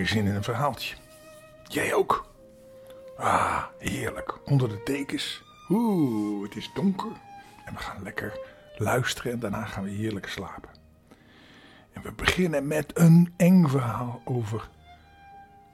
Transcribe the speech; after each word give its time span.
weer 0.00 0.08
zin 0.08 0.26
in 0.26 0.34
een 0.34 0.42
verhaaltje. 0.42 0.96
Jij 1.68 1.94
ook? 1.94 2.26
Ah, 3.16 3.64
heerlijk. 3.78 4.38
Onder 4.44 4.68
de 4.68 4.80
dekens. 4.84 5.42
Oeh, 5.68 6.42
het 6.42 6.56
is 6.56 6.70
donker. 6.74 7.12
En 7.64 7.74
we 7.74 7.78
gaan 7.78 8.02
lekker 8.02 8.38
luisteren 8.76 9.32
en 9.32 9.38
daarna 9.38 9.64
gaan 9.64 9.84
we 9.84 9.90
heerlijk 9.90 10.28
slapen. 10.28 10.70
En 11.92 12.02
we 12.02 12.12
beginnen 12.12 12.66
met 12.66 12.98
een 12.98 13.34
eng 13.36 13.66
verhaal 13.66 14.22
over 14.24 14.68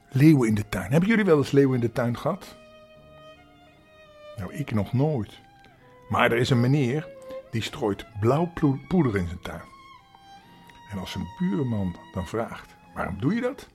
leeuwen 0.09 0.47
in 0.47 0.55
de 0.55 0.69
tuin. 0.69 0.91
Hebben 0.91 1.09
jullie 1.09 1.25
wel 1.25 1.37
eens 1.37 1.51
leeuwen 1.51 1.75
in 1.75 1.81
de 1.81 1.91
tuin 1.91 2.17
gehad? 2.17 2.55
Nou, 4.37 4.53
ik 4.53 4.71
nog 4.71 4.93
nooit. 4.93 5.39
Maar 6.09 6.31
er 6.31 6.37
is 6.37 6.49
een 6.49 6.59
meneer 6.59 7.07
die 7.51 7.61
strooit 7.61 8.05
blauw 8.19 8.51
poeder 8.87 9.17
in 9.17 9.27
zijn 9.27 9.41
tuin. 9.41 9.75
En 10.91 10.97
als 10.97 11.15
een 11.15 11.27
buurman 11.39 11.95
dan 12.13 12.27
vraagt: 12.27 12.75
waarom 12.93 13.19
doe 13.19 13.33
je 13.33 13.41
dat? 13.41 13.67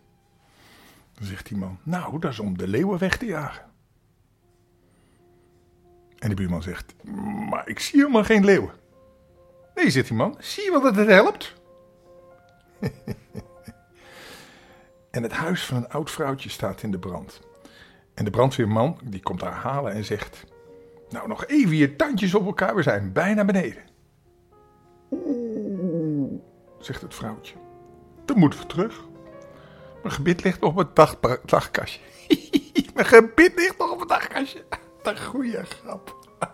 Dan 1.15 1.27
zegt 1.27 1.47
die 1.47 1.57
man: 1.57 1.79
Nou, 1.83 2.19
dat 2.19 2.31
is 2.31 2.39
om 2.39 2.59
de 2.59 2.69
leeuwen 2.69 2.99
weg 2.99 3.17
te 3.17 3.27
jagen. 3.27 3.71
En 6.19 6.29
de 6.29 6.35
buurman 6.35 6.63
zegt: 6.63 6.95
Maar 7.51 7.69
ik 7.69 7.79
zie 7.79 8.01
helemaal 8.01 8.25
geen 8.25 8.45
leeuwen. 8.45 8.73
Nee, 9.75 9.91
zegt 9.91 10.09
die 10.09 10.17
man: 10.17 10.37
Zie 10.39 10.65
je 10.65 10.71
wel 10.71 10.81
dat 10.81 10.97
het 10.97 11.09
helpt? 11.09 11.55
en 15.11 15.23
het 15.23 15.33
huis 15.33 15.65
van 15.65 15.77
een 15.77 15.89
oud 15.89 16.11
vrouwtje 16.11 16.49
staat 16.49 16.83
in 16.83 16.91
de 16.91 16.99
brand. 16.99 17.41
En 18.15 18.25
de 18.25 18.31
brandweerman 18.31 18.99
die 19.05 19.23
komt 19.23 19.41
haar 19.41 19.53
halen 19.53 19.93
en 19.93 20.05
zegt: 20.05 20.45
Nou, 21.11 21.29
nog 21.29 21.47
even 21.47 21.77
je 21.77 21.97
tandjes 21.97 22.35
op 22.35 22.47
elkaar, 22.47 22.75
we 22.75 22.83
zijn 22.83 23.13
bijna 23.13 23.45
beneden. 23.45 23.83
Oeh, 25.11 26.41
zegt 26.79 27.03
het 27.03 27.15
vrouwtje. 27.15 27.55
Dan 28.25 28.39
moeten 28.39 28.61
we 28.61 28.67
terug. 28.67 29.11
Mijn 30.03 30.15
gebit 30.15 30.45
ligt 30.45 30.63
op 30.63 30.77
het 30.77 30.97
dag, 30.97 31.19
dagkastje. 31.45 32.01
Mijn 32.95 33.07
gebit 33.07 33.53
ligt 33.57 33.79
nog 33.79 33.91
op 33.91 34.01
het 34.01 34.09
dagkastje. 34.09 34.65
Een 35.03 35.19
goede 35.19 35.65
grap. 35.65 36.17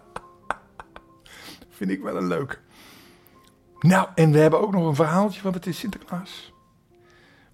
Vind 1.76 1.90
ik 1.90 2.02
wel 2.02 2.16
een 2.16 2.26
leuk. 2.26 2.60
Nou, 3.80 4.08
en 4.14 4.32
we 4.32 4.38
hebben 4.38 4.60
ook 4.60 4.72
nog 4.72 4.86
een 4.86 4.94
verhaaltje, 4.94 5.42
want 5.42 5.54
het 5.54 5.66
is 5.66 5.78
Sinterklaas. 5.78 6.52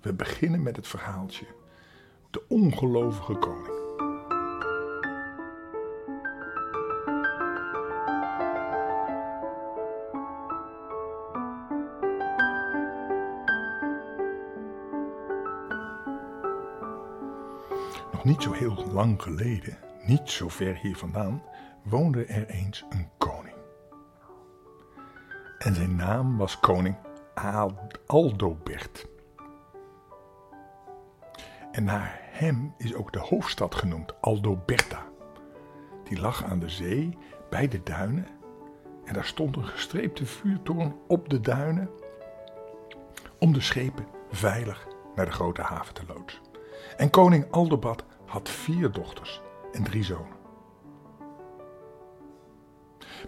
We 0.00 0.12
beginnen 0.12 0.62
met 0.62 0.76
het 0.76 0.88
verhaaltje. 0.88 1.46
De 2.30 2.42
ongelovige 2.48 3.34
koning. 3.34 3.73
Niet 18.34 18.42
zo 18.42 18.52
heel 18.52 18.84
lang 18.92 19.22
geleden, 19.22 19.78
niet 20.06 20.30
zo 20.30 20.48
ver 20.48 20.76
hier 20.76 20.96
vandaan, 20.96 21.42
woonde 21.82 22.24
er 22.24 22.46
eens 22.46 22.84
een 22.90 23.08
koning. 23.18 23.56
En 25.58 25.74
zijn 25.74 25.96
naam 25.96 26.36
was 26.36 26.60
koning 26.60 26.96
Aldobert. 28.06 29.06
En 31.70 31.84
naar 31.84 32.20
hem 32.22 32.74
is 32.78 32.94
ook 32.94 33.12
de 33.12 33.18
hoofdstad 33.18 33.74
genoemd, 33.74 34.20
Aldoberta. 34.20 35.02
Die 36.04 36.20
lag 36.20 36.44
aan 36.44 36.58
de 36.58 36.68
zee, 36.68 37.18
bij 37.50 37.68
de 37.68 37.82
duinen. 37.82 38.26
En 39.04 39.14
daar 39.14 39.24
stond 39.24 39.56
een 39.56 39.66
gestreepte 39.66 40.26
vuurtoren 40.26 40.96
op 41.06 41.28
de 41.28 41.40
duinen 41.40 41.90
om 43.38 43.52
de 43.52 43.60
schepen 43.60 44.06
veilig 44.30 44.88
naar 45.14 45.24
de 45.24 45.32
grote 45.32 45.62
haven 45.62 45.94
te 45.94 46.02
loodsen. 46.06 46.42
En 46.96 47.10
koning 47.10 47.50
Aldobad 47.50 48.04
had 48.26 48.48
vier 48.48 48.92
dochters 48.92 49.40
en 49.72 49.84
drie 49.84 50.04
zonen. 50.04 50.42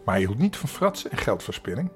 Maar 0.04 0.14
hij 0.14 0.18
hield 0.18 0.38
niet 0.38 0.56
van 0.56 0.68
fratsen 0.68 1.10
en 1.10 1.18
geldverspilling, 1.18 1.90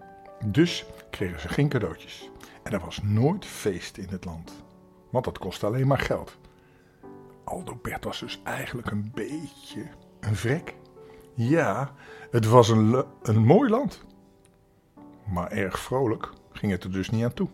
dus 0.44 0.84
kregen 1.10 1.40
ze 1.40 1.48
geen 1.48 1.68
cadeautjes. 1.68 2.30
En 2.62 2.72
er 2.72 2.80
was 2.80 3.02
nooit 3.02 3.44
feest 3.44 3.96
in 3.96 4.08
het 4.08 4.24
land, 4.24 4.64
want 5.10 5.24
dat 5.24 5.38
kostte 5.38 5.66
alleen 5.66 5.86
maar 5.86 5.98
geld. 5.98 6.38
Aldobert 7.44 8.04
was 8.04 8.20
dus 8.20 8.40
eigenlijk 8.44 8.90
een 8.90 9.10
beetje 9.14 9.86
een 10.20 10.36
vrek. 10.36 10.74
Ja, 11.34 11.92
het 12.30 12.46
was 12.46 12.68
een, 12.68 13.04
een 13.22 13.44
mooi 13.44 13.70
land. 13.70 14.04
Maar 15.24 15.50
erg 15.50 15.78
vrolijk 15.78 16.30
ging 16.52 16.72
het 16.72 16.84
er 16.84 16.92
dus 16.92 17.10
niet 17.10 17.24
aan 17.24 17.34
toe. 17.34 17.48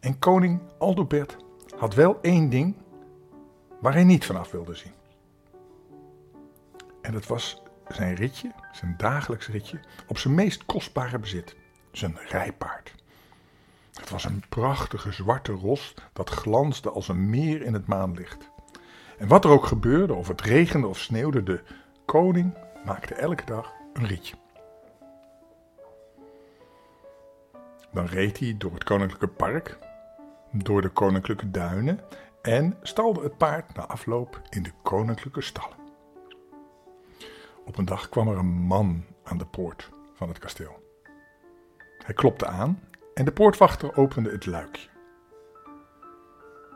En 0.00 0.18
koning 0.18 0.60
Aldobert 0.78 1.36
had 1.78 1.94
wel 1.94 2.18
één 2.22 2.50
ding 2.50 2.74
waar 3.80 3.92
hij 3.92 4.04
niet 4.04 4.26
vanaf 4.26 4.50
wilde 4.50 4.74
zien. 4.74 4.92
En 7.02 7.12
dat 7.12 7.26
was 7.26 7.62
zijn 7.88 8.14
ritje, 8.14 8.52
zijn 8.72 8.94
dagelijks 8.96 9.48
ritje, 9.48 9.80
op 10.06 10.18
zijn 10.18 10.34
meest 10.34 10.64
kostbare 10.64 11.18
bezit, 11.18 11.56
zijn 11.92 12.18
rijpaard. 12.28 12.94
Het 13.94 14.10
was 14.10 14.24
een 14.24 14.44
prachtige 14.48 15.12
zwarte 15.12 15.52
ros 15.52 15.94
dat 16.12 16.30
glansde 16.30 16.90
als 16.90 17.08
een 17.08 17.30
meer 17.30 17.62
in 17.62 17.72
het 17.72 17.86
maanlicht. 17.86 18.50
En 19.18 19.28
wat 19.28 19.44
er 19.44 19.50
ook 19.50 19.66
gebeurde, 19.66 20.14
of 20.14 20.28
het 20.28 20.40
regende 20.40 20.86
of 20.86 20.98
sneeuwde, 20.98 21.42
de 21.42 21.62
koning 22.04 22.54
maakte 22.84 23.14
elke 23.14 23.44
dag 23.44 23.72
een 23.92 24.06
ritje. 24.06 24.34
Dan 27.92 28.06
reed 28.06 28.38
hij 28.38 28.54
door 28.58 28.72
het 28.72 28.84
koninklijke 28.84 29.28
park, 29.28 29.78
door 30.52 30.82
de 30.82 30.88
koninklijke 30.88 31.50
duinen 31.50 32.00
en 32.42 32.78
stalde 32.82 33.22
het 33.22 33.36
paard 33.36 33.74
na 33.74 33.86
afloop 33.86 34.40
in 34.48 34.62
de 34.62 34.72
koninklijke 34.82 35.40
stallen. 35.40 35.76
Op 37.64 37.78
een 37.78 37.84
dag 37.84 38.08
kwam 38.08 38.28
er 38.28 38.38
een 38.38 38.46
man 38.46 39.04
aan 39.24 39.38
de 39.38 39.46
poort 39.46 39.90
van 40.14 40.28
het 40.28 40.38
kasteel. 40.38 40.82
Hij 42.04 42.14
klopte 42.14 42.46
aan 42.46 42.88
en 43.14 43.24
de 43.24 43.32
poortwachter 43.32 43.96
opende 43.96 44.30
het 44.30 44.46
luikje. 44.46 44.88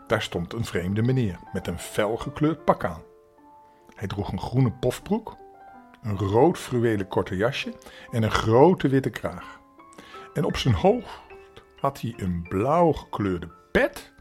Daar 0.07 0.23
stond 0.23 0.53
een 0.53 0.65
vreemde 0.65 1.03
meneer 1.03 1.39
met 1.53 1.67
een 1.67 1.79
fel 1.79 2.17
gekleurd 2.17 2.65
pak 2.65 2.85
aan. 2.85 3.03
Hij 3.95 4.09
droeg 4.09 4.33
een 4.33 4.41
groene 4.41 4.73
pofbroek, 4.73 5.37
een 6.03 6.19
rood 6.19 6.59
fluwelen 6.59 7.09
korte 7.09 7.37
jasje 7.37 7.75
en 8.11 8.23
een 8.23 8.31
grote 8.31 8.89
witte 8.89 9.11
kraag. 9.11 9.61
En 10.33 10.45
op 10.45 10.57
zijn 10.57 10.75
hoofd 10.75 11.23
had 11.81 12.01
hij 12.01 12.15
een 12.17 12.47
blauw 12.49 12.93
gekleurde 12.93 13.49
pet 13.73 14.13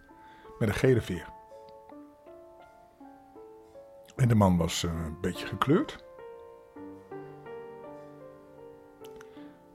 met 0.59 0.68
een 0.68 0.76
gele 0.76 1.02
veer. 1.02 1.33
En 4.16 4.28
de 4.28 4.35
man 4.35 4.57
was 4.57 4.84
eh, 4.84 4.91
een 4.91 5.18
beetje 5.22 5.47
gekleurd. 5.47 6.03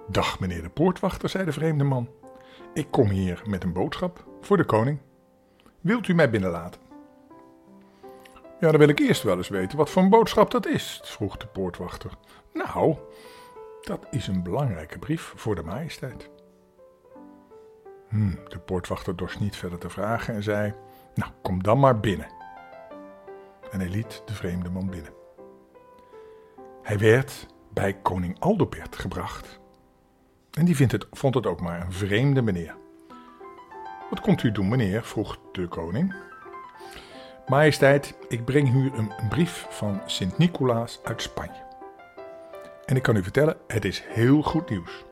Dag, 0.08 0.40
meneer 0.40 0.62
de 0.62 0.68
poortwachter, 0.68 1.28
zei 1.28 1.44
de 1.44 1.52
vreemde 1.52 1.84
man. 1.84 2.08
Ik 2.74 2.86
kom 2.90 3.08
hier 3.08 3.42
met 3.46 3.64
een 3.64 3.72
boodschap 3.72 4.24
voor 4.40 4.56
de 4.56 4.64
koning. 4.64 4.98
Wilt 5.80 6.08
u 6.08 6.14
mij 6.14 6.30
binnenlaten? 6.30 6.80
Ja, 8.60 8.70
dan 8.70 8.78
wil 8.78 8.88
ik 8.88 8.98
eerst 8.98 9.22
wel 9.22 9.36
eens 9.36 9.48
weten 9.48 9.78
wat 9.78 9.90
voor 9.90 10.02
een 10.02 10.10
boodschap 10.10 10.50
dat 10.50 10.66
is, 10.66 11.00
vroeg 11.04 11.36
de 11.36 11.46
poortwachter. 11.46 12.10
Nou, 12.52 12.96
dat 13.82 14.06
is 14.10 14.26
een 14.26 14.42
belangrijke 14.42 14.98
brief 14.98 15.32
voor 15.36 15.54
de 15.54 15.62
majesteit. 15.62 16.30
Hm, 18.08 18.34
de 18.48 18.58
poortwachter 18.58 19.16
dorst 19.16 19.40
niet 19.40 19.56
verder 19.56 19.78
te 19.78 19.90
vragen 19.90 20.34
en 20.34 20.42
zei: 20.42 20.74
Nou, 21.14 21.32
kom 21.42 21.62
dan 21.62 21.80
maar 21.80 22.00
binnen 22.00 22.37
en 23.70 23.80
hij 23.80 23.88
liet 23.88 24.22
de 24.24 24.34
vreemde 24.34 24.70
man 24.70 24.90
binnen. 24.90 25.12
Hij 26.82 26.98
werd 26.98 27.46
bij 27.72 27.92
koning 27.92 28.38
Aldobert 28.38 28.96
gebracht. 28.96 29.60
En 30.50 30.64
die 30.64 30.76
vindt 30.76 30.92
het, 30.92 31.06
vond 31.10 31.34
het 31.34 31.46
ook 31.46 31.60
maar 31.60 31.80
een 31.80 31.92
vreemde 31.92 32.42
meneer. 32.42 32.76
Wat 34.10 34.20
komt 34.20 34.42
u 34.42 34.52
doen, 34.52 34.68
meneer? 34.68 35.04
vroeg 35.04 35.38
de 35.52 35.68
koning. 35.68 36.14
Majesteit, 37.46 38.14
ik 38.28 38.44
breng 38.44 38.74
u 38.74 38.90
een 38.94 39.12
brief 39.28 39.66
van 39.70 40.00
Sint 40.06 40.38
Nicolaas 40.38 41.00
uit 41.04 41.22
Spanje. 41.22 41.66
En 42.84 42.96
ik 42.96 43.02
kan 43.02 43.16
u 43.16 43.22
vertellen, 43.22 43.56
het 43.66 43.84
is 43.84 44.02
heel 44.06 44.42
goed 44.42 44.70
nieuws. 44.70 45.04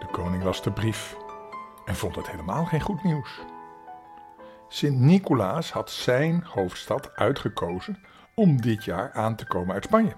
De 0.00 0.06
koning 0.10 0.42
las 0.42 0.62
de 0.62 0.72
brief 0.72 1.16
en 1.84 1.94
vond 1.94 2.16
het 2.16 2.30
helemaal 2.30 2.64
geen 2.64 2.80
goed 2.80 3.02
nieuws. 3.04 3.40
Sint 4.68 5.00
Nicolaas 5.00 5.72
had 5.72 5.90
zijn 5.90 6.44
hoofdstad 6.46 7.10
uitgekozen 7.14 7.98
om 8.34 8.60
dit 8.60 8.84
jaar 8.84 9.12
aan 9.12 9.36
te 9.36 9.46
komen 9.46 9.74
uit 9.74 9.84
Spanje. 9.84 10.12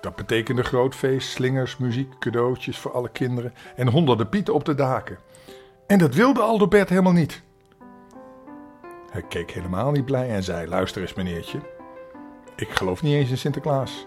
Dat 0.00 0.16
betekende 0.16 0.62
groot 0.62 0.94
feest, 0.94 1.28
slingers, 1.28 1.76
muziek, 1.76 2.18
cadeautjes 2.18 2.78
voor 2.78 2.92
alle 2.92 3.10
kinderen 3.10 3.54
en 3.76 3.88
honderden 3.88 4.28
pieten 4.28 4.54
op 4.54 4.64
de 4.64 4.74
daken. 4.74 5.18
En 5.86 5.98
dat 5.98 6.14
wilde 6.14 6.40
Aldobert 6.40 6.88
helemaal 6.88 7.12
niet. 7.12 7.42
Hij 9.10 9.22
keek 9.22 9.50
helemaal 9.50 9.90
niet 9.90 10.04
blij 10.04 10.30
en 10.30 10.42
zei: 10.42 10.68
Luister 10.68 11.02
eens, 11.02 11.14
meneertje. 11.14 11.58
Ik 12.56 12.68
geloof 12.70 13.02
niet 13.02 13.14
eens 13.14 13.30
in 13.30 13.38
Sinterklaas. 13.38 14.06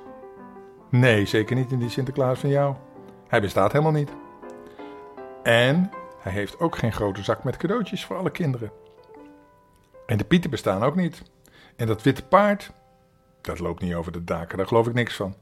Nee, 0.89 1.25
zeker 1.25 1.55
niet 1.55 1.71
in 1.71 1.79
die 1.79 1.89
Sinterklaas 1.89 2.39
van 2.39 2.49
jou. 2.49 2.75
Hij 3.27 3.41
bestaat 3.41 3.71
helemaal 3.71 3.91
niet. 3.91 4.11
En 5.43 5.91
Hij 6.21 6.31
heeft 6.31 6.59
ook 6.59 6.77
geen 6.77 6.93
grote 6.93 7.23
zak 7.23 7.43
met 7.43 7.57
cadeautjes 7.57 8.05
voor 8.05 8.17
alle 8.17 8.31
kinderen. 8.31 8.71
En 10.11 10.17
de 10.17 10.23
pieten 10.23 10.49
bestaan 10.49 10.83
ook 10.83 10.95
niet. 10.95 11.21
En 11.75 11.87
dat 11.87 12.01
witte 12.01 12.23
paard, 12.23 12.71
dat 13.41 13.59
loopt 13.59 13.81
niet 13.81 13.93
over 13.93 14.11
de 14.11 14.23
daken, 14.23 14.57
daar 14.57 14.67
geloof 14.67 14.87
ik 14.87 14.93
niks 14.93 15.15
van. 15.15 15.35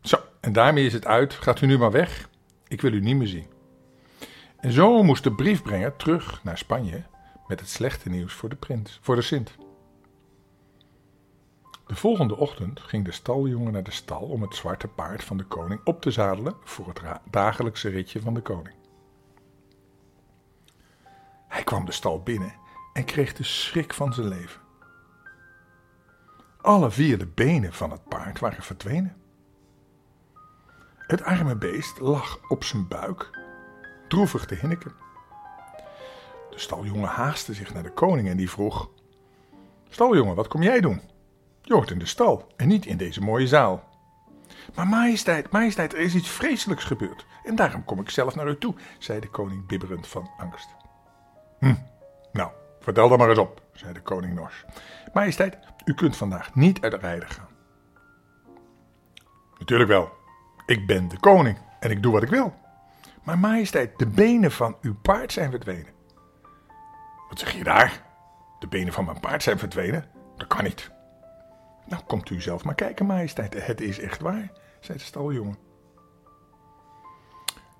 Zo, 0.00 0.16
en 0.40 0.52
daarmee 0.52 0.86
is 0.86 0.92
het 0.92 1.06
uit. 1.06 1.34
Gaat 1.34 1.60
u 1.60 1.66
nu 1.66 1.78
maar 1.78 1.90
weg. 1.90 2.28
Ik 2.68 2.80
wil 2.80 2.92
u 2.92 3.00
niet 3.00 3.16
meer 3.16 3.26
zien. 3.26 3.46
En 4.56 4.72
zo 4.72 5.02
moest 5.02 5.22
de 5.24 5.32
briefbrenger 5.32 5.96
terug 5.96 6.44
naar 6.44 6.58
Spanje 6.58 7.04
met 7.46 7.60
het 7.60 7.68
slechte 7.68 8.08
nieuws 8.08 8.32
voor 8.32 8.48
de 8.48 8.56
prins, 8.56 8.98
voor 9.02 9.14
de 9.14 9.22
Sint. 9.22 9.54
De 11.86 11.96
volgende 11.96 12.36
ochtend 12.36 12.80
ging 12.80 13.04
de 13.04 13.12
staljongen 13.12 13.72
naar 13.72 13.84
de 13.84 13.90
stal 13.90 14.22
om 14.22 14.42
het 14.42 14.54
zwarte 14.54 14.88
paard 14.88 15.24
van 15.24 15.36
de 15.36 15.44
koning 15.44 15.80
op 15.84 16.00
te 16.00 16.10
zadelen 16.10 16.54
voor 16.64 16.86
het 16.86 17.00
dagelijkse 17.30 17.88
ritje 17.88 18.20
van 18.20 18.34
de 18.34 18.40
koning. 18.40 18.74
Hij 21.48 21.64
kwam 21.64 21.84
de 21.84 21.92
stal 21.92 22.22
binnen 22.22 22.64
en 22.96 23.04
kreeg 23.04 23.32
de 23.32 23.44
schrik 23.44 23.94
van 23.94 24.14
zijn 24.14 24.28
leven. 24.28 24.60
Alle 26.60 26.90
vier 26.90 27.18
de 27.18 27.26
benen 27.26 27.72
van 27.72 27.90
het 27.90 28.08
paard 28.08 28.40
waren 28.40 28.62
verdwenen. 28.62 29.16
Het 30.98 31.22
arme 31.22 31.56
beest 31.56 32.00
lag 32.00 32.40
op 32.48 32.64
zijn 32.64 32.88
buik, 32.88 33.30
droevig 34.08 34.44
te 34.44 34.54
hinniken. 34.54 34.94
De 36.50 36.58
staljongen 36.58 37.08
haastte 37.08 37.54
zich 37.54 37.74
naar 37.74 37.82
de 37.82 37.92
koning 37.92 38.28
en 38.28 38.36
die 38.36 38.50
vroeg: 38.50 38.90
Staljongen, 39.88 40.34
wat 40.34 40.48
kom 40.48 40.62
jij 40.62 40.80
doen? 40.80 41.00
Je 41.62 41.74
hoort 41.74 41.90
in 41.90 41.98
de 41.98 42.06
stal 42.06 42.52
en 42.56 42.68
niet 42.68 42.86
in 42.86 42.96
deze 42.96 43.20
mooie 43.20 43.46
zaal. 43.46 43.84
Maar 44.74 44.86
majesteit, 44.86 45.50
majesteit, 45.50 45.92
er 45.92 45.98
is 45.98 46.14
iets 46.14 46.28
vreselijks 46.28 46.84
gebeurd 46.84 47.26
en 47.44 47.54
daarom 47.56 47.84
kom 47.84 48.00
ik 48.00 48.10
zelf 48.10 48.34
naar 48.34 48.48
u 48.48 48.58
toe, 48.58 48.74
zei 48.98 49.20
de 49.20 49.30
koning 49.30 49.66
bibberend 49.66 50.06
van 50.06 50.30
angst. 50.36 50.68
Hm, 51.58 51.74
nou, 52.32 52.50
vertel 52.86 53.08
dan 53.08 53.18
maar 53.18 53.28
eens 53.28 53.38
op, 53.38 53.62
zei 53.72 53.92
de 53.92 54.00
koning 54.00 54.34
nors. 54.34 54.64
Majesteit, 55.12 55.58
u 55.84 55.94
kunt 55.94 56.16
vandaag 56.16 56.54
niet 56.54 56.80
uit 56.80 56.92
de 56.92 56.98
rijden 56.98 57.28
gaan. 57.28 57.48
Natuurlijk 59.58 59.90
wel, 59.90 60.12
ik 60.66 60.86
ben 60.86 61.08
de 61.08 61.18
koning 61.20 61.58
en 61.80 61.90
ik 61.90 62.02
doe 62.02 62.12
wat 62.12 62.22
ik 62.22 62.28
wil. 62.28 62.54
Maar 63.22 63.38
majesteit, 63.38 63.98
de 63.98 64.06
benen 64.06 64.52
van 64.52 64.76
uw 64.80 64.94
paard 64.94 65.32
zijn 65.32 65.50
verdwenen. 65.50 65.92
Wat 67.28 67.38
zeg 67.38 67.52
je 67.52 67.64
daar? 67.64 68.02
De 68.58 68.66
benen 68.66 68.92
van 68.92 69.04
mijn 69.04 69.20
paard 69.20 69.42
zijn 69.42 69.58
verdwenen? 69.58 70.04
Dat 70.36 70.46
kan 70.46 70.64
niet. 70.64 70.90
Nou, 71.86 72.02
komt 72.06 72.30
u 72.30 72.40
zelf 72.40 72.64
maar 72.64 72.74
kijken, 72.74 73.06
majesteit. 73.06 73.66
Het 73.66 73.80
is 73.80 74.00
echt 74.00 74.20
waar, 74.20 74.50
zei 74.80 74.98
de 74.98 75.04
staljongen. 75.04 75.56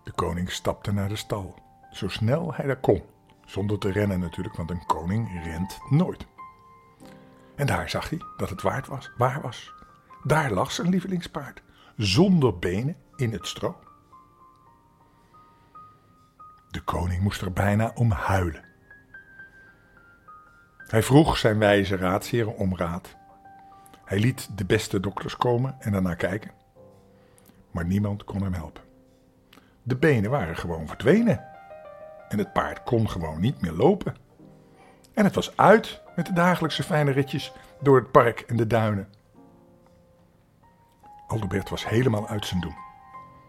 De 0.04 0.12
koning 0.12 0.50
stapte 0.50 0.92
naar 0.92 1.08
de 1.08 1.16
stal, 1.16 1.54
zo 1.90 2.08
snel 2.08 2.54
hij 2.54 2.66
daar 2.66 2.80
kon. 2.80 3.02
Zonder 3.46 3.78
te 3.78 3.90
rennen 3.90 4.20
natuurlijk, 4.20 4.56
want 4.56 4.70
een 4.70 4.86
koning 4.86 5.44
rent 5.44 5.78
nooit. 5.90 6.26
En 7.54 7.66
daar 7.66 7.90
zag 7.90 8.10
hij 8.10 8.20
dat 8.36 8.50
het 8.50 8.62
was, 8.62 9.10
waar 9.16 9.40
was. 9.40 9.74
Daar 10.22 10.50
lag 10.50 10.72
zijn 10.72 10.88
lievelingspaard, 10.88 11.62
zonder 11.96 12.58
benen 12.58 12.96
in 13.16 13.32
het 13.32 13.46
stro. 13.46 13.78
De 16.70 16.80
koning 16.80 17.22
moest 17.22 17.40
er 17.40 17.52
bijna 17.52 17.92
om 17.94 18.10
huilen. 18.10 18.64
Hij 20.76 21.02
vroeg 21.02 21.38
zijn 21.38 21.58
wijze 21.58 21.96
raadsheren 21.96 22.56
om 22.56 22.76
raad. 22.76 23.16
Hij 24.04 24.18
liet 24.18 24.58
de 24.58 24.64
beste 24.64 25.00
dokters 25.00 25.36
komen 25.36 25.76
en 25.78 25.92
daarna 25.92 26.14
kijken. 26.14 26.50
Maar 27.70 27.84
niemand 27.84 28.24
kon 28.24 28.42
hem 28.42 28.52
helpen. 28.52 28.82
De 29.82 29.96
benen 29.96 30.30
waren 30.30 30.56
gewoon 30.56 30.86
verdwenen. 30.86 31.55
En 32.28 32.38
het 32.38 32.52
paard 32.52 32.82
kon 32.82 33.10
gewoon 33.10 33.40
niet 33.40 33.60
meer 33.60 33.72
lopen. 33.72 34.16
En 35.14 35.24
het 35.24 35.34
was 35.34 35.56
uit 35.56 36.02
met 36.16 36.26
de 36.26 36.32
dagelijkse 36.32 36.82
fijne 36.82 37.10
ritjes 37.10 37.52
door 37.80 37.96
het 37.96 38.10
park 38.10 38.40
en 38.40 38.56
de 38.56 38.66
duinen. 38.66 39.08
Aldebert 41.26 41.68
was 41.68 41.88
helemaal 41.88 42.28
uit 42.28 42.46
zijn 42.46 42.60
doen. 42.60 42.76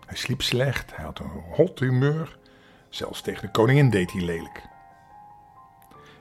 Hij 0.06 0.18
sliep 0.18 0.42
slecht, 0.42 0.96
hij 0.96 1.06
had 1.06 1.20
een 1.20 1.44
hot 1.52 1.80
humeur. 1.80 2.38
Zelfs 2.90 3.22
tegen 3.22 3.42
de 3.42 3.52
koningin 3.52 3.90
deed 3.90 4.12
hij 4.12 4.22
lelijk. 4.22 4.64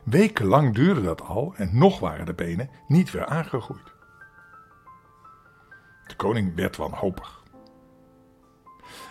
Wekenlang 0.03 0.75
duurde 0.75 1.03
dat 1.03 1.23
al 1.23 1.55
en 1.57 1.79
nog 1.79 1.99
waren 1.99 2.27
de 2.27 2.35
benen 2.35 2.71
niet 2.87 3.11
weer 3.11 3.27
aangegroeid. 3.27 3.95
De 6.07 6.17
koning 6.17 6.55
werd 6.55 6.77
wanhopig. 6.77 7.43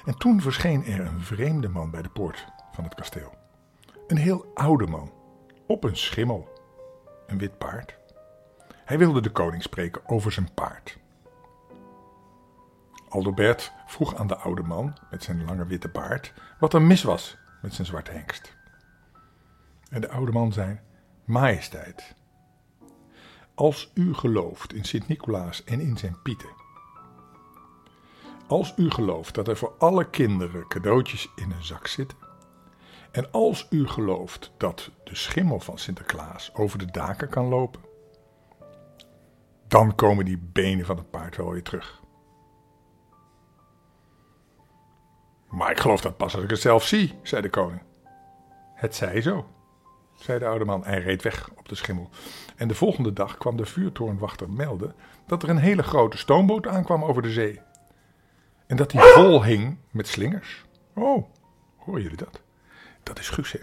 En 0.06 0.18
toen 0.18 0.42
verscheen 0.42 0.86
er 0.86 1.00
een 1.06 1.22
vreemde 1.22 1.70
man 1.70 1.92
bij 1.92 2.02
de 2.02 2.10
poort 2.10 2.48
van 2.75 2.83
het 2.83 2.95
kasteel. 2.95 3.33
Een 4.07 4.18
heel 4.18 4.51
oude 4.54 4.88
man, 4.88 5.12
op 5.68 5.83
een 5.83 5.98
schimmel, 5.98 6.50
een 7.27 7.38
wit 7.38 7.57
paard. 7.57 7.98
Hij 8.86 8.98
wilde 8.98 9.22
de 9.22 9.31
koning 9.31 9.63
spreken 9.63 10.01
over 10.06 10.31
zijn 10.31 10.54
paard. 10.54 10.98
Aldebert 13.10 13.74
vroeg 13.86 14.16
aan 14.16 14.27
de 14.27 14.36
oude 14.38 14.63
man 14.63 14.98
met 15.10 15.24
zijn 15.24 15.45
lange 15.45 15.66
witte 15.66 15.88
baard 15.88 16.33
wat 16.60 16.74
er 16.74 16.81
mis 16.81 17.04
was 17.04 17.38
met 17.62 17.74
zijn 17.74 17.88
zwarte 17.88 18.12
hengst. 18.12 18.56
En 19.89 20.01
de 20.01 20.10
oude 20.10 20.31
man 20.31 20.54
zei: 20.54 20.80
Majesteit, 21.24 22.16
als 23.56 23.92
u 23.94 24.13
gelooft 24.13 24.74
in 24.74 24.83
Sint-Nicolaas 24.83 25.63
en 25.63 25.80
in 25.80 25.98
zijn 25.98 26.22
pieten, 26.22 26.50
als 28.48 28.74
u 28.77 28.89
gelooft 28.89 29.36
dat 29.36 29.48
er 29.48 29.57
voor 29.57 29.74
alle 29.77 30.10
kinderen 30.10 30.68
cadeautjes 30.68 31.30
in 31.36 31.51
een 31.51 31.63
zak 31.63 31.88
zitten, 31.88 32.18
en 33.16 33.32
als 33.32 33.68
u 33.70 33.88
gelooft 33.88 34.52
dat 34.58 34.92
de 35.04 35.16
schimmel 35.16 35.60
van 35.60 35.78
Sinterklaas 35.78 36.54
over 36.54 36.78
de 36.78 36.92
daken 36.92 37.30
kan 37.30 37.48
lopen, 37.48 37.82
dan 39.68 39.96
komen 39.96 40.26
die 40.26 40.38
benen 40.38 40.86
van 40.86 40.98
het 40.98 41.10
paard 41.10 41.36
wel 41.36 41.52
weer 41.52 41.64
terug. 41.64 42.02
Maar 45.50 45.72
ik 45.72 45.80
geloof 45.80 46.02
dat 46.02 46.18
pas 46.18 46.36
als 46.36 46.44
ik 46.44 46.50
het 46.50 46.60
zelf 46.60 46.84
zie, 46.84 47.14
zei 47.24 47.42
de 47.42 47.50
koning. 47.50 47.82
Het 48.74 48.96
zij 48.96 49.22
zo, 49.22 49.46
zei 50.16 50.39
de 50.39 50.46
oude 50.46 50.66
man 50.66 50.86
en 50.86 51.01
reed 51.01 51.22
weg 51.22 51.50
op 51.58 51.70
de 51.70 51.75
schimmel. 51.75 52.10
En 52.56 52.68
de 52.68 52.75
volgende 52.75 53.13
dag 53.13 53.38
kwam 53.38 53.58
de 53.58 53.66
vuurtorenwachter 53.66 54.50
melden 54.50 54.96
dat 55.28 55.44
er 55.44 55.50
een 55.50 55.58
hele 55.58 55.84
grote 55.84 56.18
stoomboot 56.18 56.68
aankwam 56.68 57.04
over 57.04 57.22
de 57.22 57.32
zee. 57.32 57.62
En 58.68 58.75
dat 58.75 58.92
die 58.92 59.01
vol 59.01 59.44
hing 59.44 59.78
met 59.92 60.08
slingers. 60.08 60.66
Oh, 60.94 61.25
horen 61.78 62.01
jullie 62.01 62.18
dat? 62.18 62.44
Dat 63.06 63.20
is 63.20 63.30
Guus, 63.30 63.52
hè? 63.52 63.60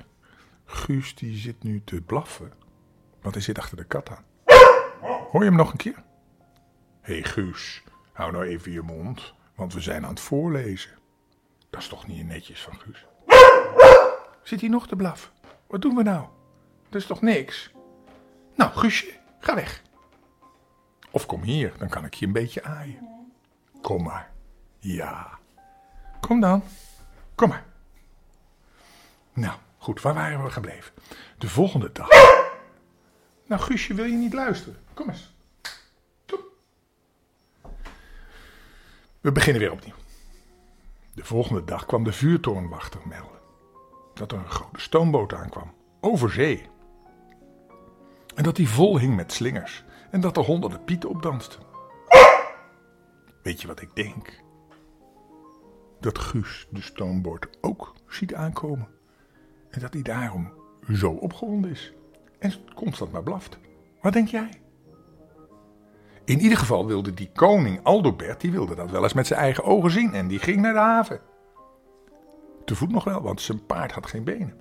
Guus 0.65 1.15
die 1.15 1.37
zit 1.37 1.63
nu 1.63 1.83
te 1.85 2.01
blaffen, 2.01 2.53
want 3.21 3.35
hij 3.35 3.45
zit 3.45 3.59
achter 3.59 3.77
de 3.77 3.85
kat 3.85 4.11
aan. 4.11 4.25
Hoor 5.01 5.41
je 5.43 5.49
hem 5.49 5.57
nog 5.57 5.71
een 5.71 5.77
keer? 5.77 6.03
Hé 7.01 7.13
hey 7.13 7.23
Guus, 7.23 7.83
hou 8.13 8.33
nou 8.33 8.45
even 8.45 8.73
je 8.73 8.83
mond, 8.83 9.35
want 9.55 9.75
we 9.75 9.81
zijn 9.81 10.05
aan 10.05 10.11
het 10.11 10.21
voorlezen. 10.21 10.99
Dat 11.71 11.81
is 11.81 11.89
toch 11.89 12.07
niet 12.07 12.27
netjes 12.27 12.63
van 12.63 12.79
Guus? 12.79 13.07
Zit 14.43 14.61
hij 14.61 14.69
nog 14.69 14.89
te 14.89 14.97
blaffen? 14.97 15.33
Wat 15.67 15.83
doen 15.83 15.95
we 15.95 16.03
nou? 16.03 16.27
Dat 16.89 17.01
is 17.01 17.07
toch 17.07 17.21
niks? 17.21 17.73
Nou, 18.55 18.71
Guusje, 18.73 19.19
ga 19.39 19.55
weg. 19.55 19.83
Of 21.11 21.27
kom 21.27 21.43
hier, 21.43 21.73
dan 21.79 21.89
kan 21.89 22.05
ik 22.05 22.15
je 22.15 22.27
een 22.27 22.33
beetje 22.33 22.63
aaien. 22.65 23.31
Kom 23.81 24.03
maar. 24.03 24.33
Ja. 24.79 25.39
Kom 26.21 26.41
dan. 26.41 26.63
Kom 27.35 27.49
maar. 27.49 27.65
Nou, 29.33 29.59
goed, 29.79 30.01
waar 30.01 30.15
waren 30.15 30.45
we 30.45 30.51
gebleven? 30.51 30.93
De 31.39 31.49
volgende 31.49 31.93
dag. 31.93 32.09
Nou, 33.47 33.61
Guusje, 33.61 33.95
wil 33.95 34.05
je 34.05 34.17
niet 34.17 34.33
luisteren? 34.33 34.79
Kom 34.95 35.09
eens. 35.09 35.35
We 39.21 39.33
beginnen 39.33 39.63
weer 39.63 39.73
opnieuw. 39.73 39.95
De 41.15 41.25
volgende 41.25 41.65
dag 41.65 41.87
kwam 41.87 42.05
de 42.05 42.13
vuurtorenwachter 42.13 43.01
melden 43.05 43.41
dat 44.15 44.33
er 44.33 44.39
een 44.39 44.51
grote 44.51 44.81
stoomboot 44.81 45.35
aankwam, 45.35 45.75
over 46.01 46.33
zee. 46.33 46.69
En 48.35 48.45
dat 48.45 48.57
die 48.57 48.69
vol 48.69 48.99
hing 48.99 49.17
met 49.17 49.33
slingers 49.33 49.85
en 50.11 50.21
dat 50.21 50.37
er 50.37 50.43
honderden 50.43 50.85
pieten 50.85 51.09
op 51.09 51.23
dansten. 51.23 51.61
Weet 53.43 53.61
je 53.61 53.67
wat 53.67 53.81
ik 53.81 53.95
denk? 53.95 54.43
Dat 56.01 56.19
Guus 56.19 56.67
de 56.71 56.83
stoomboot 56.83 57.49
ook 57.61 57.95
ziet 58.09 58.35
aankomen. 58.35 58.89
En 59.73 59.81
dat 59.81 59.93
hij 59.93 60.03
daarom 60.03 60.53
zo 60.93 61.11
opgewonden 61.11 61.71
is. 61.71 61.93
En 62.39 62.53
constant 62.75 63.13
maar 63.13 63.23
blaft. 63.23 63.59
Wat 64.01 64.13
denk 64.13 64.29
jij? 64.29 64.49
In 66.25 66.41
ieder 66.41 66.59
geval 66.59 66.87
wilde 66.87 67.15
die 67.15 67.31
koning 67.35 67.81
Aldobert, 67.83 68.41
die 68.41 68.53
wilde 68.53 68.75
dat 68.75 68.91
wel 68.91 69.03
eens 69.03 69.13
met 69.13 69.27
zijn 69.27 69.41
eigen 69.41 69.65
ogen 69.65 69.91
zien. 69.91 70.15
En 70.15 70.29
die 70.29 70.39
ging 70.39 70.61
naar 70.61 70.73
de 70.73 70.79
haven. 70.79 71.21
Te 72.65 72.75
voet 72.75 72.91
nog 72.91 73.05
wel, 73.05 73.23
want 73.23 73.41
zijn 73.41 73.67
paard 73.67 73.93
had 73.93 74.07
geen 74.07 74.25
benen. 74.25 74.61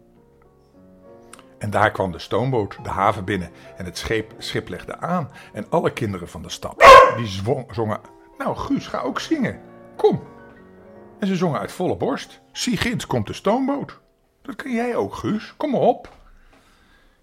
En 1.57 1.69
daar 1.69 1.91
kwam 1.91 2.11
de 2.11 2.19
stoomboot 2.19 2.77
de 2.83 2.89
haven 2.89 3.25
binnen 3.25 3.51
en 3.77 3.85
het 3.85 3.97
schip, 3.97 4.33
schip 4.37 4.69
legde 4.69 4.97
aan. 4.97 5.29
En 5.53 5.69
alle 5.69 5.93
kinderen 5.93 6.27
van 6.27 6.41
de 6.41 6.49
stad, 6.49 6.83
die 7.17 7.27
zongen... 7.71 7.99
Nou, 8.37 8.55
Guus, 8.57 8.87
ga 8.87 8.99
ook 8.99 9.19
zingen. 9.19 9.61
Kom. 9.95 10.23
En 11.19 11.27
ze 11.27 11.35
zongen 11.35 11.59
uit 11.59 11.71
volle 11.71 11.97
borst. 11.97 12.41
Zie, 12.51 12.77
ginds 12.77 13.07
komt 13.07 13.27
de 13.27 13.33
stoomboot. 13.33 13.99
Dat 14.51 14.61
kun 14.61 14.71
jij 14.71 14.95
ook, 14.95 15.13
Guus. 15.13 15.53
Kom 15.57 15.75
op. 15.75 16.09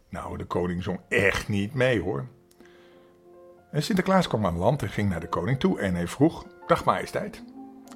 Nou, 0.08 0.38
de 0.38 0.44
koning 0.44 0.82
zong 0.82 1.00
echt 1.08 1.48
niet 1.48 1.74
mee 1.74 2.00
hoor. 2.00 2.26
En 3.70 3.82
Sinterklaas 3.82 4.28
kwam 4.28 4.46
aan 4.46 4.56
land 4.56 4.82
en 4.82 4.88
ging 4.88 5.10
naar 5.10 5.20
de 5.20 5.28
koning 5.28 5.58
toe 5.58 5.80
en 5.80 5.94
hij 5.94 6.06
vroeg: 6.06 6.46
Dag 6.66 6.84
majesteit, 6.84 7.42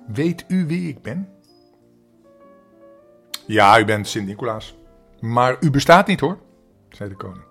weet 0.07 0.45
u 0.49 0.67
wie 0.67 0.89
ik 0.89 1.03
ben? 1.03 1.29
Ja, 3.47 3.79
u 3.79 3.85
bent 3.85 4.09
Sint-Nicolaas. 4.09 4.77
Maar 5.21 5.57
u 5.61 5.71
bestaat 5.71 6.07
niet 6.07 6.21
hoor, 6.21 6.39
zei 6.89 7.09
de 7.09 7.17
koning. 7.17 7.45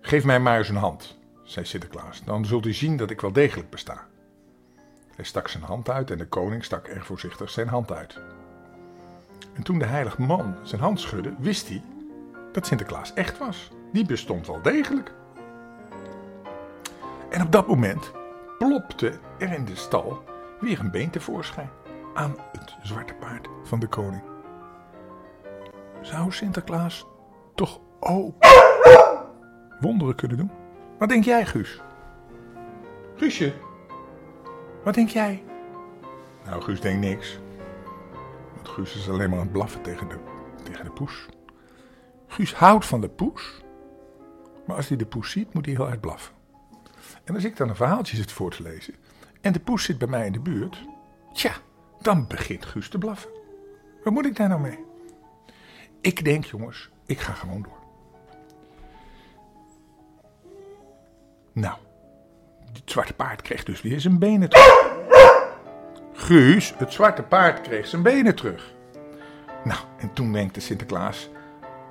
Geef 0.00 0.24
mij 0.24 0.40
maar 0.40 0.58
eens 0.58 0.68
een 0.68 0.76
hand, 0.76 1.18
zei 1.42 1.66
Sinterklaas. 1.66 2.24
Dan 2.24 2.44
zult 2.44 2.66
u 2.66 2.72
zien 2.72 2.96
dat 2.96 3.10
ik 3.10 3.20
wel 3.20 3.32
degelijk 3.32 3.70
besta. 3.70 4.06
Hij 5.16 5.24
stak 5.24 5.48
zijn 5.48 5.62
hand 5.62 5.90
uit 5.90 6.10
en 6.10 6.18
de 6.18 6.28
koning 6.28 6.64
stak 6.64 6.86
erg 6.86 7.06
voorzichtig 7.06 7.50
zijn 7.50 7.68
hand 7.68 7.92
uit. 7.92 8.20
En 9.52 9.62
toen 9.62 9.78
de 9.78 9.86
heilige 9.86 10.22
man 10.22 10.54
zijn 10.62 10.80
hand 10.80 11.00
schudde, 11.00 11.34
wist 11.38 11.68
hij 11.68 11.82
dat 12.52 12.66
Sinterklaas 12.66 13.14
echt 13.14 13.38
was. 13.38 13.70
Die 13.92 14.06
bestond 14.06 14.46
wel 14.46 14.62
degelijk. 14.62 15.12
En 17.30 17.42
op 17.42 17.52
dat 17.52 17.66
moment 17.66 18.12
plopte 18.58 19.18
er 19.38 19.52
in 19.52 19.64
de 19.64 19.76
stal 19.76 20.22
weer 20.60 20.80
een 20.80 20.90
been 20.90 21.10
tevoorschijn 21.10 21.70
aan 22.14 22.36
het 22.52 22.76
zwarte 22.82 23.14
paard 23.14 23.48
van 23.62 23.80
de 23.80 23.86
koning. 23.86 24.22
Zou 26.00 26.32
Sinterklaas 26.32 27.06
toch 27.54 27.80
ook 28.00 28.34
wonderen 29.80 30.14
kunnen 30.14 30.36
doen? 30.36 30.50
Wat 30.98 31.08
denk 31.08 31.24
jij, 31.24 31.46
Guus? 31.46 31.80
Guusje, 33.16 33.54
wat 34.84 34.94
denk 34.94 35.08
jij? 35.08 35.42
Nou, 36.44 36.62
Guus 36.62 36.80
denkt 36.80 37.00
niks. 37.00 37.38
Guus 38.80 38.96
is 38.96 39.08
alleen 39.08 39.30
maar 39.30 39.38
aan 39.38 39.44
het 39.44 39.52
blaffen 39.52 39.82
tegen 39.82 40.08
de, 40.08 40.18
tegen 40.62 40.84
de 40.84 40.90
poes. 40.90 41.26
Guus 42.26 42.54
houdt 42.54 42.86
van 42.86 43.00
de 43.00 43.08
poes. 43.08 43.62
Maar 44.66 44.76
als 44.76 44.88
hij 44.88 44.96
de 44.96 45.06
poes 45.06 45.30
ziet, 45.30 45.54
moet 45.54 45.66
hij 45.66 45.74
heel 45.74 45.86
hard 45.86 46.00
blaffen. 46.00 46.34
En 47.24 47.34
als 47.34 47.44
ik 47.44 47.56
dan 47.56 47.68
een 47.68 47.76
verhaaltje 47.76 48.16
zit 48.16 48.32
voor 48.32 48.50
te 48.50 48.62
lezen. 48.62 48.94
En 49.40 49.52
de 49.52 49.60
poes 49.60 49.84
zit 49.84 49.98
bij 49.98 50.08
mij 50.08 50.26
in 50.26 50.32
de 50.32 50.40
buurt. 50.40 50.84
Tja, 51.32 51.52
dan 52.00 52.26
begint 52.26 52.66
Guus 52.66 52.88
te 52.88 52.98
blaffen. 52.98 53.30
Wat 54.04 54.12
moet 54.12 54.26
ik 54.26 54.36
daar 54.36 54.48
nou 54.48 54.60
mee? 54.60 54.84
Ik 56.00 56.24
denk, 56.24 56.44
jongens, 56.44 56.90
ik 57.06 57.20
ga 57.20 57.32
gewoon 57.32 57.62
door. 57.62 57.78
Nou, 61.52 61.78
het 62.72 62.90
zwarte 62.90 63.14
paard 63.14 63.42
kreeg 63.42 63.64
dus 63.64 63.82
weer 63.82 64.00
zijn 64.00 64.18
benen 64.18 64.48
terug. 64.48 64.99
Guus, 66.30 66.74
het 66.76 66.92
zwarte 66.92 67.22
paard, 67.22 67.60
kreeg 67.60 67.86
zijn 67.86 68.02
benen 68.02 68.34
terug. 68.34 68.74
Nou, 69.64 69.80
en 69.98 70.12
toen 70.12 70.32
wenkte 70.32 70.60
Sinterklaas 70.60 71.28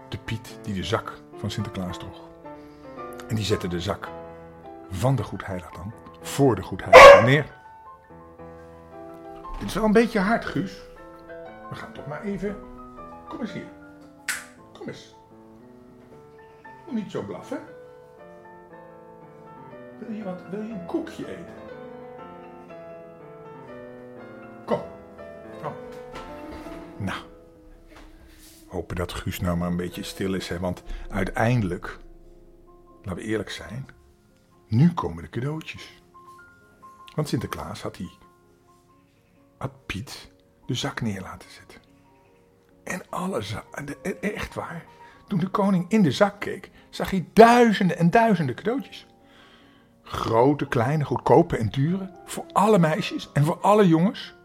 de 0.10 0.18
Piet 0.18 0.60
die 0.62 0.74
de 0.74 0.84
zak 0.84 1.14
van 1.36 1.52
Sinterklaas 1.52 1.98
droeg. 1.98 2.20
En 3.28 3.36
die 3.36 3.46
zette 3.46 3.68
de 3.68 3.80
zak 3.80 4.08
van 4.90 5.16
de 5.16 5.24
goedheilig 5.24 5.70
dan 5.70 5.94
voor 6.22 6.56
de 6.56 6.62
goedheilig 6.62 7.24
neer. 7.24 7.46
Dit 9.60 9.68
is 9.68 9.74
wel 9.74 9.84
een 9.84 9.92
beetje 9.92 10.20
hard, 10.20 10.46
Guus. 10.46 10.82
We 11.70 11.76
gaan 11.76 11.94
toch 11.94 12.08
maar 12.08 12.24
even. 12.24 12.56
Kom 13.28 13.42
eens 13.42 13.54
hier. 13.54 13.70
Kom 14.78 14.88
eens. 14.88 15.16
Niet 16.90 17.12
zo 17.12 17.22
blaffen. 17.22 17.60
Wil 19.98 20.12
je, 20.16 20.24
wat, 20.24 20.42
wil 20.52 20.62
je 20.62 20.74
een 20.74 20.86
koekje 20.86 21.28
eten? 21.28 21.69
Hopen 28.70 28.96
dat 28.96 29.14
Guus 29.14 29.40
nou 29.40 29.58
maar 29.58 29.68
een 29.68 29.78
beetje 29.78 30.04
stil 30.04 30.34
is, 30.34 30.48
hè? 30.48 30.60
want 30.60 30.84
uiteindelijk, 31.10 32.00
laten 33.02 33.22
we 33.22 33.28
eerlijk 33.28 33.50
zijn, 33.50 33.88
nu 34.68 34.94
komen 34.94 35.24
de 35.24 35.30
cadeautjes. 35.30 36.02
Want 37.16 37.28
Sinterklaas 37.28 37.82
had 37.82 37.96
die, 37.96 38.18
had 39.58 39.86
Piet 39.86 40.32
de 40.66 40.74
zak 40.74 41.02
neer 41.02 41.22
laten 41.22 41.50
zetten. 41.50 41.82
En 42.84 43.02
alles, 43.10 43.56
echt 44.22 44.54
waar, 44.54 44.86
toen 45.28 45.40
de 45.40 45.48
koning 45.48 45.86
in 45.90 46.02
de 46.02 46.12
zak 46.12 46.40
keek, 46.40 46.72
zag 46.90 47.10
hij 47.10 47.28
duizenden 47.34 47.98
en 47.98 48.10
duizenden 48.10 48.56
cadeautjes. 48.56 49.08
Grote, 50.04 50.68
kleine, 50.68 51.04
goedkope 51.06 51.58
en 51.58 51.70
dure. 51.70 52.12
Voor 52.26 52.46
alle 52.52 52.80
meisjes 52.80 53.32
en 53.32 53.46
voor 53.46 53.58
alle 53.58 53.88
jongens. 53.88 54.36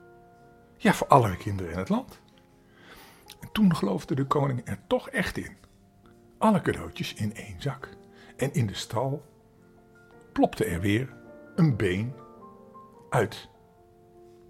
Ja, 0.77 0.93
voor 0.93 1.07
alle 1.07 1.37
kinderen 1.37 1.73
in 1.73 1.79
het 1.79 1.89
land. 1.89 2.21
En 3.55 3.61
toen 3.61 3.77
geloofde 3.77 4.15
de 4.15 4.25
koning 4.25 4.61
er 4.65 4.79
toch 4.87 5.09
echt 5.09 5.37
in. 5.37 5.57
Alle 6.39 6.61
cadeautjes 6.61 7.15
in 7.15 7.35
één 7.35 7.63
zak. 7.63 7.89
En 8.37 8.55
in 8.55 8.67
de 8.67 8.75
stal 8.75 9.25
plopte 10.33 10.65
er 10.65 10.81
weer 10.81 11.15
een 11.57 11.77
been 11.77 12.15
uit 13.11 13.49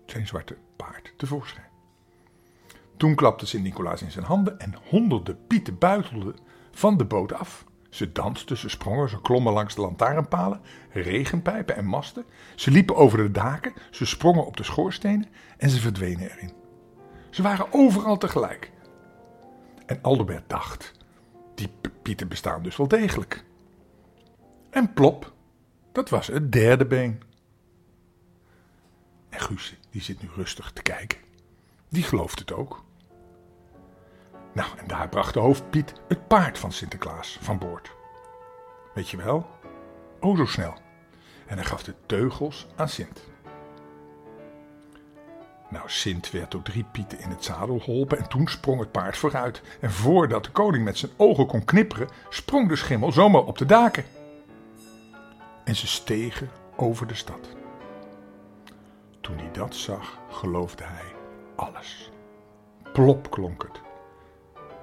zijn 0.07 0.27
zwarte 0.27 0.57
paard 0.77 1.15
tevoorschijn. 1.17 1.67
Toen 2.97 3.15
klapte 3.15 3.47
Sint-Nicolaas 3.47 4.03
in 4.03 4.11
zijn 4.11 4.25
handen 4.25 4.59
en 4.59 4.75
honderden 4.89 5.47
pieten 5.47 5.79
buitelden 5.79 6.37
van 6.71 6.97
de 6.97 7.05
boot 7.05 7.33
af. 7.33 7.65
Ze 7.91 8.13
dansten, 8.13 8.57
ze 8.57 8.69
sprongen, 8.69 9.09
ze 9.09 9.21
klommen 9.21 9.53
langs 9.53 9.75
de 9.75 9.81
lantaarnpalen, 9.81 10.61
regenpijpen 10.91 11.77
en 11.77 11.87
masten. 11.87 12.25
Ze 12.55 12.71
liepen 12.71 12.97
over 12.97 13.19
de 13.19 13.31
daken, 13.31 13.73
ze 13.91 14.07
sprongen 14.07 14.47
op 14.47 14.57
de 14.57 14.65
schoorstenen 14.65 15.27
en 15.57 15.71
ze 15.71 15.81
verdwenen 15.81 16.31
erin. 16.31 16.53
Ze 17.31 17.43
waren 17.43 17.73
overal 17.73 18.19
tegelijk. 18.19 18.73
En 19.87 19.99
Aldebert 20.03 20.49
dacht, 20.49 20.93
die 21.55 21.71
pieten 22.03 22.29
bestaan 22.29 22.63
dus 22.63 22.77
wel 22.77 22.89
degelijk. 22.89 23.45
En 24.71 24.93
plop, 24.93 25.33
dat 25.93 26.09
was 26.09 26.27
het 26.27 26.53
derde 26.53 26.87
been. 26.87 27.23
En 29.29 29.41
Guus, 29.41 29.77
die 29.91 30.03
zit 30.03 30.23
nu 30.23 30.29
rustig 30.35 30.73
te 30.73 30.83
kijken. 30.83 31.19
Die 31.89 32.03
gelooft 32.03 32.39
het 32.39 32.53
ook. 32.53 32.85
Nou, 34.53 34.79
en 34.79 34.87
daar 34.87 35.09
bracht 35.09 35.35
de 35.35 35.41
hoofdpiet 35.41 35.93
het 36.09 36.29
paard 36.29 36.59
van 36.59 36.73
Sinterklaas 36.73 37.39
van 37.41 37.59
boord. 37.59 37.93
Weet 38.95 39.09
je 39.09 39.17
wel? 39.17 39.47
O, 40.21 40.37
zo 40.37 40.47
snel. 40.47 40.75
En 41.47 41.57
hij 41.57 41.65
gaf 41.65 41.83
de 41.83 41.95
teugels 42.07 42.67
aan 42.77 42.89
Sint. 42.89 43.25
Nou, 45.75 45.91
Sint 45.91 46.31
werd 46.31 46.51
door 46.51 46.63
drie 46.63 46.85
pieten 46.85 47.21
in 47.21 47.31
het 47.31 47.45
zadel 47.45 47.79
geholpen 47.79 48.19
en 48.19 48.29
toen 48.29 48.49
sprong 48.49 48.81
het 48.81 48.91
paard 48.91 49.17
vooruit. 49.17 49.63
En 49.81 49.91
voordat 49.91 50.45
de 50.45 50.51
koning 50.51 50.85
met 50.85 50.99
zijn 50.99 51.13
ogen 51.17 51.47
kon 51.47 51.65
knipperen, 51.65 52.09
sprong 52.29 52.69
de 52.69 52.77
schimmel 52.77 53.13
zomaar 53.13 53.45
op 53.45 53.59
de 53.59 53.67
daken. 53.67 54.05
En 55.65 55.77
ze 55.77 55.87
stegen 55.87 56.51
over 56.77 57.07
de 57.07 57.15
stad. 57.15 57.49
Toen 59.21 59.39
hij 59.39 59.51
dat 59.53 59.75
zag, 59.75 60.19
geloofde 60.31 60.85
hij 60.85 61.13
alles. 61.57 62.11
Plop 62.93 63.31
klonk 63.31 63.63
het. 63.63 63.81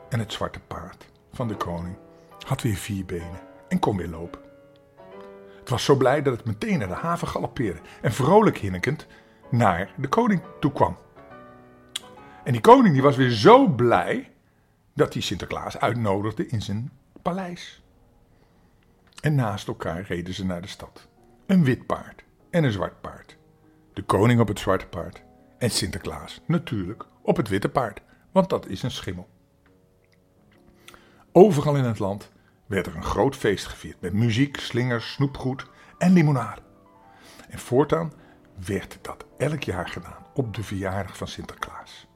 En 0.10 0.20
het 0.20 0.34
zwarte 0.34 0.60
paard 0.60 1.06
van 1.34 1.48
de 1.48 1.56
koning 1.56 1.96
had 2.48 2.62
weer 2.62 2.76
vier 2.76 3.06
benen 3.06 3.40
en 3.68 3.80
kon 3.80 3.98
weer 3.98 4.10
lopen. 4.10 4.40
Het 5.60 5.70
was 5.70 5.84
zo 5.84 5.96
blij 5.96 6.22
dat 6.22 6.38
het 6.38 6.46
meteen 6.46 6.80
naar 6.80 6.88
de 6.88 6.94
haven 6.94 7.28
galoppeerde 7.28 7.80
en 8.02 8.12
vrolijk 8.12 8.58
hinnikend 8.58 9.08
naar 9.52 9.94
de 9.98 10.08
koning 10.08 10.42
toe 10.60 10.72
kwam. 10.72 10.98
En 12.44 12.52
die 12.52 12.62
koning 12.62 12.94
die 12.94 13.04
was 13.04 13.16
weer 13.16 13.30
zo 13.30 13.68
blij 13.68 14.32
dat 14.94 15.14
hij 15.14 15.22
Sinterklaas 15.22 15.80
uitnodigde 15.80 16.48
in 16.48 16.62
zijn 16.62 16.92
paleis. 17.22 17.84
En 19.22 19.36
naast 19.36 19.68
elkaar 19.68 20.02
reden 20.02 20.34
ze 20.34 20.46
naar 20.46 20.62
de 20.62 20.68
stad. 20.68 21.08
Een 21.46 21.64
wit 21.64 21.86
paard 21.86 22.24
en 22.50 22.64
een 22.64 22.72
zwart 22.72 23.02
paard. 23.02 23.38
De 23.94 24.04
koning 24.04 24.40
op 24.40 24.48
het 24.48 24.60
zwarte 24.60 24.88
paard 24.88 25.24
en 25.58 25.70
Sinterklaas 25.70 26.42
natuurlijk 26.46 27.06
op 27.22 27.38
het 27.38 27.48
witte 27.48 27.70
paard, 27.70 28.02
want 28.32 28.50
dat 28.50 28.68
is 28.68 28.84
een 28.84 28.92
schimmel. 28.92 29.30
Overal 31.32 31.76
in 31.76 31.84
het 31.84 32.00
land 32.00 32.32
werd 32.66 32.88
er 32.88 32.96
een 32.96 33.04
groot 33.04 33.36
feest 33.36 33.66
gevierd 33.66 34.02
met 34.02 34.14
muziek, 34.14 34.60
slingers, 34.60 35.12
snoepgoed 35.12 35.66
en 35.98 36.14
limonade. 36.14 36.62
En 37.50 37.60
voortaan 37.60 38.14
werd 38.66 38.98
dat 39.02 39.26
elk 39.38 39.64
jaar 39.64 39.88
gedaan 39.88 40.26
op 40.34 40.56
de 40.56 40.64
verjaardag 40.64 41.18
van 41.18 41.28
Sinterklaas. 41.28 42.08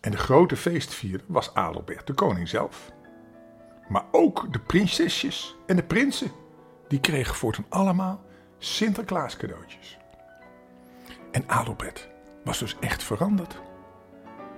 En 0.00 0.10
de 0.10 0.16
grote 0.16 0.56
feestvierder 0.56 1.26
was 1.26 1.54
Adelbert, 1.54 2.06
de 2.06 2.14
koning 2.14 2.48
zelf. 2.48 2.92
Maar 3.88 4.04
ook 4.10 4.52
de 4.52 4.58
prinsesjes 4.58 5.56
en 5.66 5.76
de 5.76 5.82
prinsen, 5.82 6.30
die 6.88 7.00
kregen 7.00 7.34
voortaan 7.34 7.66
allemaal 7.68 8.24
Sinterklaas 8.58 9.36
cadeautjes. 9.36 9.98
En 11.30 11.48
Adelbert 11.48 12.08
was 12.44 12.58
dus 12.58 12.76
echt 12.80 13.02
veranderd. 13.02 13.60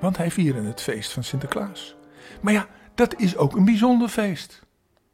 Want 0.00 0.16
hij 0.16 0.30
vierde 0.30 0.62
het 0.62 0.80
feest 0.80 1.12
van 1.12 1.24
Sinterklaas. 1.24 1.96
Maar 2.40 2.52
ja, 2.52 2.68
dat 2.94 3.20
is 3.20 3.36
ook 3.36 3.56
een 3.56 3.64
bijzonder 3.64 4.08
feest. 4.08 4.62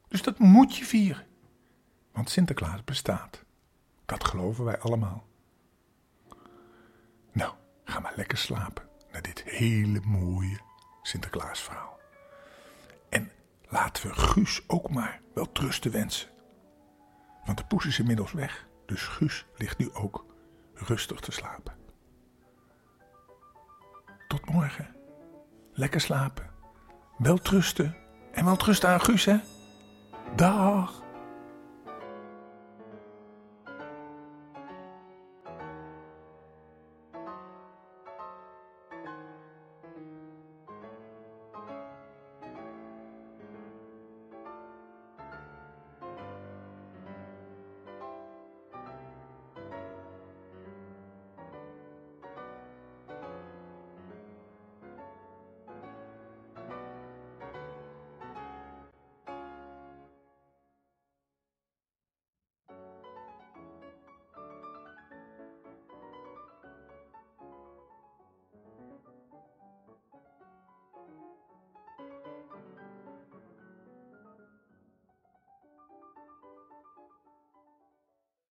Dus 0.08 0.22
dat 0.22 0.38
moet 0.38 0.76
je 0.76 0.84
vieren. 0.84 1.26
Want 2.12 2.30
Sinterklaas 2.30 2.84
bestaat. 2.84 3.44
Dat 4.10 4.24
geloven 4.24 4.64
wij 4.64 4.78
allemaal. 4.78 5.26
Nou, 7.32 7.52
ga 7.84 8.00
maar 8.00 8.12
lekker 8.16 8.38
slapen. 8.38 8.88
naar 9.12 9.22
dit 9.22 9.42
hele 9.42 10.00
mooie 10.00 10.60
Sinterklaasverhaal. 11.02 11.98
En 13.08 13.30
laten 13.68 14.06
we 14.06 14.14
Guus 14.14 14.62
ook 14.66 14.90
maar 14.90 15.20
wel 15.34 15.52
trusten 15.52 15.90
wensen. 15.90 16.28
Want 17.44 17.58
de 17.58 17.64
poes 17.64 17.86
is 17.86 17.98
inmiddels 17.98 18.32
weg, 18.32 18.66
dus 18.86 19.02
Guus 19.02 19.46
ligt 19.56 19.78
nu 19.78 19.92
ook 19.92 20.26
rustig 20.74 21.20
te 21.20 21.32
slapen. 21.32 21.76
Tot 24.28 24.50
morgen. 24.50 24.96
Lekker 25.72 26.00
slapen. 26.00 26.50
Wel 27.18 27.38
trusten. 27.38 27.96
En 28.32 28.44
wel 28.44 28.56
trusten 28.56 28.88
aan 28.88 29.00
Guus, 29.00 29.24
hè? 29.24 29.36
Dag. 30.36 30.99